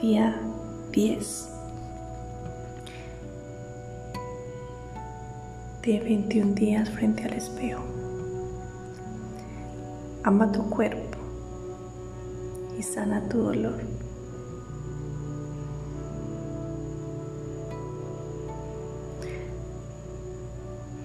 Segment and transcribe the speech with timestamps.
[0.00, 0.34] Día
[0.92, 1.48] 10
[5.82, 7.82] de 21 días frente al espejo.
[10.24, 11.18] Ama tu cuerpo
[12.78, 13.78] y sana tu dolor.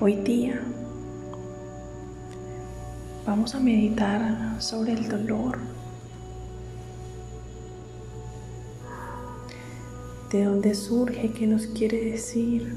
[0.00, 0.62] Hoy día
[3.26, 5.58] vamos a meditar sobre el dolor
[10.30, 12.74] de dónde surge, qué nos quiere decir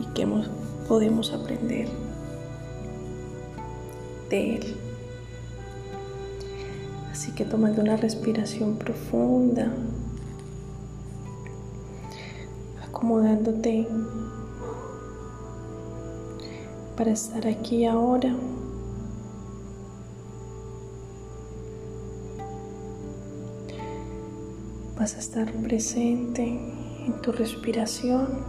[0.00, 0.26] y qué
[0.88, 1.88] podemos aprender
[4.28, 4.76] de él.
[7.12, 9.72] Así que tomando una respiración profunda,
[12.88, 13.86] acomodándote
[16.96, 18.34] para estar aquí ahora.
[24.96, 28.44] Vas a estar presente en tu respiración.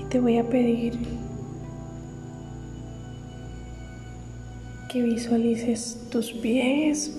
[0.00, 0.96] Y te voy a pedir
[4.92, 7.18] que visualices tus pies.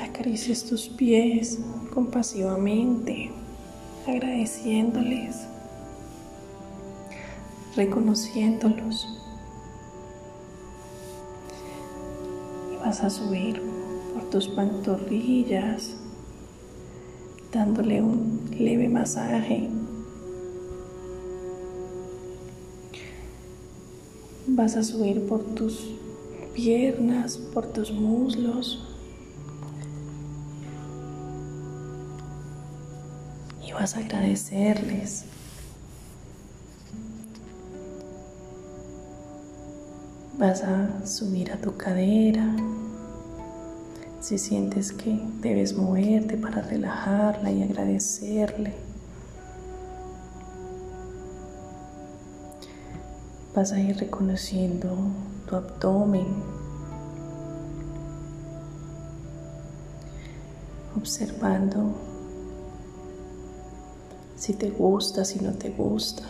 [0.00, 1.58] Acaricies tus pies
[1.92, 3.32] compasivamente,
[4.06, 5.36] agradeciéndoles,
[7.74, 9.19] reconociéndolos.
[12.82, 13.60] Vas a subir
[14.14, 15.96] por tus pantorrillas,
[17.52, 19.68] dándole un leve masaje.
[24.46, 25.94] Vas a subir por tus
[26.54, 28.86] piernas, por tus muslos.
[33.66, 35.26] Y vas a agradecerles.
[40.40, 42.56] Vas a subir a tu cadera,
[44.22, 48.72] si sientes que debes moverte para relajarla y agradecerle.
[53.54, 54.96] Vas a ir reconociendo
[55.46, 56.42] tu abdomen,
[60.96, 61.92] observando
[64.36, 66.22] si te gusta, si no te gusta.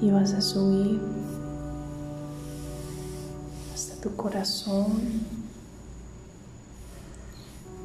[0.00, 1.00] Y vas a subir
[4.00, 4.86] tu corazón.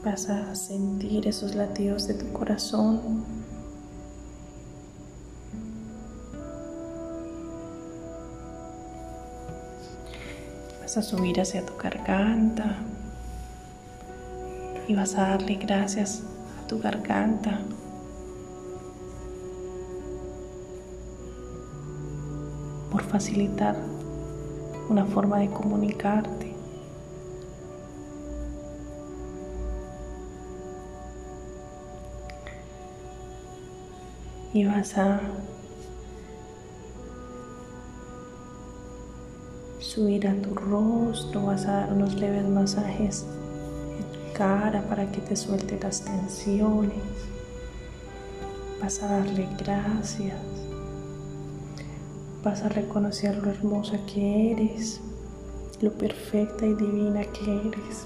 [0.03, 3.23] Vas a sentir esos latidos de tu corazón.
[10.81, 12.77] Vas a subir hacia tu garganta
[14.87, 16.21] y vas a darle gracias
[16.61, 17.59] a tu garganta
[23.13, 23.75] facilitar
[24.89, 26.51] una forma de comunicarte.
[34.51, 35.21] Y vas a
[39.79, 43.25] subir a tu rostro, vas a dar unos leves masajes
[43.99, 46.97] en tu cara para que te suelte las tensiones.
[48.81, 50.72] Vas a darle gracias.
[52.43, 54.99] Vas a reconocer lo hermosa que eres,
[55.79, 58.05] lo perfecta y divina que eres.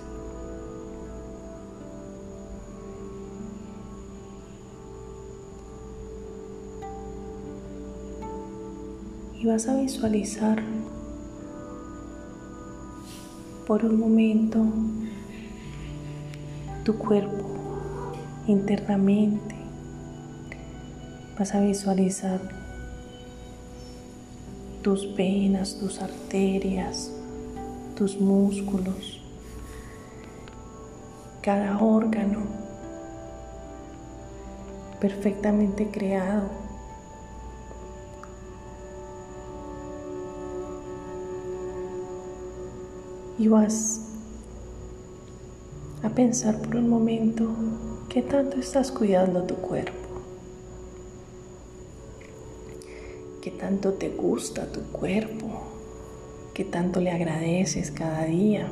[9.39, 10.61] Y vas a visualizar
[13.65, 14.63] por un momento
[16.83, 17.43] tu cuerpo
[18.45, 19.55] internamente.
[21.39, 22.66] Vas a visualizar
[24.87, 27.11] tus venas, tus arterias,
[27.97, 29.21] tus músculos,
[31.41, 32.39] cada órgano
[35.01, 36.47] perfectamente creado.
[43.37, 44.07] Y vas
[46.01, 47.49] a pensar por un momento
[48.07, 50.06] qué tanto estás cuidando tu cuerpo.
[53.47, 55.47] Qué tanto te gusta tu cuerpo,
[56.53, 58.67] qué tanto le agradeces cada día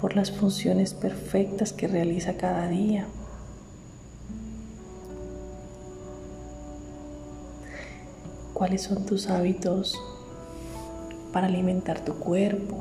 [0.00, 3.06] por las funciones perfectas que realiza cada día.
[8.54, 9.94] ¿Cuáles son tus hábitos
[11.34, 12.78] para alimentar tu cuerpo?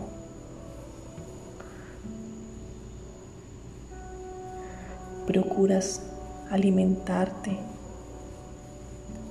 [5.28, 6.04] ¿Procuras
[6.50, 7.75] alimentarte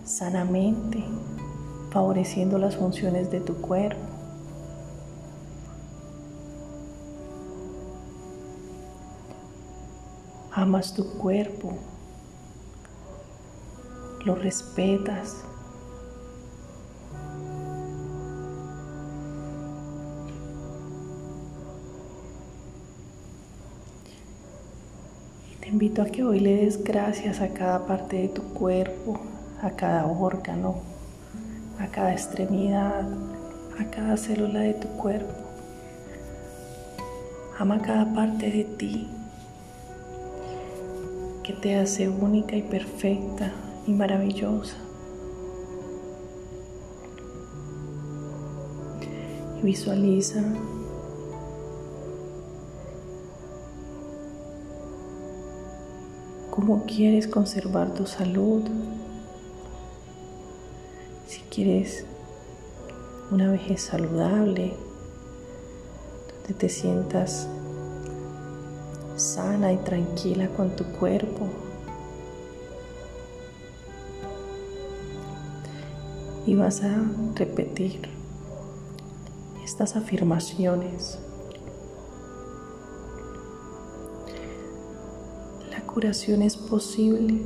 [0.05, 1.03] sanamente,
[1.91, 4.01] favoreciendo las funciones de tu cuerpo.
[10.53, 11.75] Amas tu cuerpo,
[14.25, 15.39] lo respetas.
[25.61, 29.19] Te invito a que hoy le des gracias a cada parte de tu cuerpo,
[29.63, 30.77] a cada órgano,
[31.79, 33.05] a cada extremidad,
[33.79, 35.33] a cada célula de tu cuerpo.
[37.59, 39.09] Ama cada parte de ti
[41.43, 43.53] que te hace única y perfecta
[43.87, 44.77] y maravillosa.
[49.61, 50.43] Y visualiza
[56.51, 58.63] cómo quieres conservar tu salud.
[61.55, 62.05] Quieres
[63.31, 64.75] una vejez saludable,
[66.33, 67.47] donde te sientas
[69.17, 71.49] sana y tranquila con tu cuerpo.
[76.47, 76.93] Y vas a
[77.37, 78.09] repetir
[79.65, 81.19] estas afirmaciones.
[85.95, 87.41] curación es posible.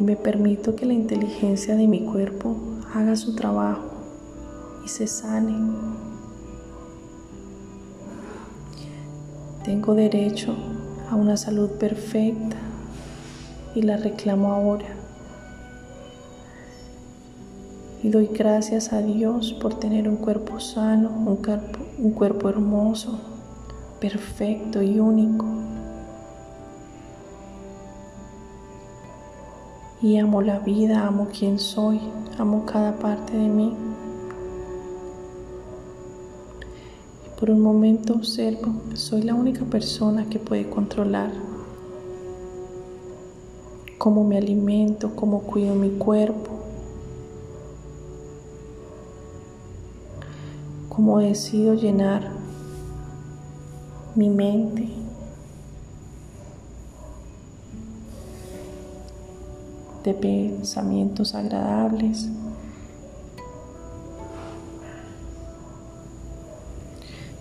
[0.00, 2.56] Y me permito que la inteligencia de mi cuerpo
[2.94, 3.84] haga su trabajo
[4.82, 5.54] y se sane.
[9.62, 10.56] Tengo derecho
[11.10, 12.56] a una salud perfecta
[13.74, 14.86] y la reclamo ahora.
[18.02, 23.20] Y doy gracias a Dios por tener un cuerpo sano, un cuerpo, un cuerpo hermoso,
[24.00, 25.44] perfecto y único.
[30.02, 32.00] Y amo la vida, amo quien soy,
[32.38, 33.74] amo cada parte de mí.
[37.26, 41.30] Y por un momento observo, soy la única persona que puede controlar
[44.00, 46.50] cómo me alimento, cómo cuido mi cuerpo,
[50.88, 52.26] cómo decido llenar
[54.14, 54.88] mi mente.
[60.04, 62.28] De pensamientos agradables,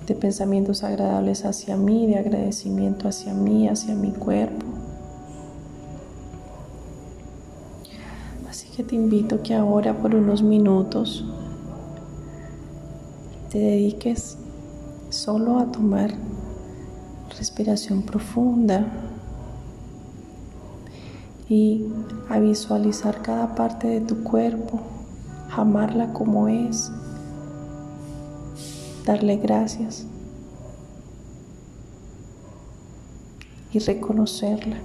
[0.06, 4.65] de pensamientos agradables hacia mí, de agradecimiento hacia mí, hacia mi cuerpo.
[8.50, 11.23] Así que te invito que ahora por unos minutos
[13.50, 14.38] te dediques
[15.09, 16.12] solo a tomar
[17.38, 18.85] respiración profunda
[21.50, 21.84] y
[22.30, 24.80] a visualizar cada parte de tu cuerpo,
[25.51, 26.92] amarla como es,
[29.04, 30.06] darle gracias
[33.74, 34.78] y reconocerla.